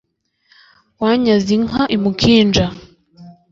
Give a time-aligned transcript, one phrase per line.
[1.01, 2.65] wanyaze inka i mukinja